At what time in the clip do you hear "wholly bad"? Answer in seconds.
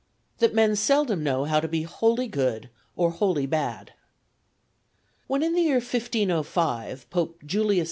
3.11-3.93